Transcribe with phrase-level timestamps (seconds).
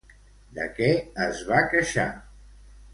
[0.59, 0.89] De què
[1.27, 2.11] es va queixar?